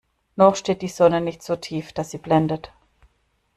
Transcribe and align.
Noch 0.35 0.55
steht 0.55 0.81
die 0.81 0.87
Sonne 0.87 1.21
nicht 1.21 1.43
so 1.43 1.55
tief, 1.55 1.93
dass 1.93 2.09
sie 2.09 2.17
blendet. 2.17 2.71